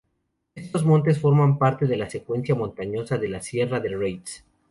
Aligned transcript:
Estos 0.55 0.83
montes 0.83 1.19
forman 1.19 1.59
parte 1.59 1.85
de 1.85 1.95
la 1.95 2.09
secuencia 2.09 2.55
montañosa 2.55 3.19
de 3.19 3.27
la 3.29 3.39
Sierra 3.39 3.79
de 3.79 3.89
Rates. 3.89 4.43